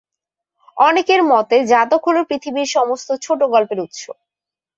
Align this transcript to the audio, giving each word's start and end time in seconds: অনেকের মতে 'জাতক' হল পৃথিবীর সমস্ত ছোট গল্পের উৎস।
অনেকের 0.77 1.21
মতে 1.31 1.57
'জাতক' 1.65 2.05
হল 2.07 2.17
পৃথিবীর 2.29 2.67
সমস্ত 2.69 3.09
ছোট 3.25 3.39
গল্পের 3.53 3.79
উৎস। 3.79 4.01